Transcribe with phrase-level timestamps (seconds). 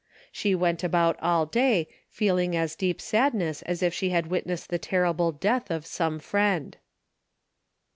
[0.31, 4.79] She went about all day, feeling as deep sadness as if she had witnessed the
[4.79, 6.75] terrible death of some friend.